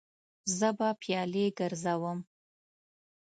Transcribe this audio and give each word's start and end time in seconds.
زه 0.57 0.69
به 0.77 0.89
پیالې 1.01 1.45
ګرځوم. 1.59 2.19